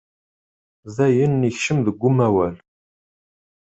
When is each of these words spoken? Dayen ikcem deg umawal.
Dayen 0.95 1.47
ikcem 1.49 1.79
deg 1.85 1.99
umawal. 2.07 2.55